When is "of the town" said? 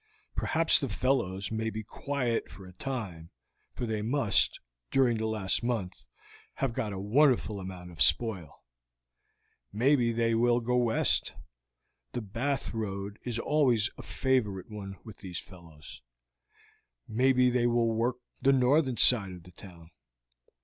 19.33-19.91